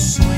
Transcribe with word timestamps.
house. 0.00 0.29